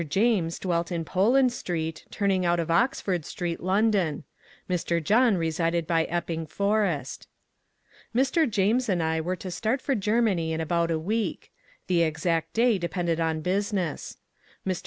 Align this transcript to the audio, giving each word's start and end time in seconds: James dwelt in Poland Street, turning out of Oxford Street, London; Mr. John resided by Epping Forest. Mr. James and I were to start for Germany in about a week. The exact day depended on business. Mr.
James 0.09 0.57
dwelt 0.57 0.91
in 0.91 1.05
Poland 1.05 1.53
Street, 1.53 2.05
turning 2.09 2.43
out 2.43 2.59
of 2.59 2.71
Oxford 2.71 3.23
Street, 3.23 3.59
London; 3.61 4.23
Mr. 4.67 4.99
John 5.03 5.37
resided 5.37 5.85
by 5.85 6.05
Epping 6.05 6.47
Forest. 6.47 7.27
Mr. 8.15 8.49
James 8.49 8.89
and 8.89 9.03
I 9.03 9.21
were 9.21 9.35
to 9.35 9.51
start 9.51 9.79
for 9.79 9.93
Germany 9.93 10.53
in 10.53 10.59
about 10.59 10.89
a 10.89 10.97
week. 10.97 11.51
The 11.85 12.01
exact 12.01 12.53
day 12.53 12.79
depended 12.79 13.19
on 13.19 13.41
business. 13.41 14.17
Mr. 14.65 14.79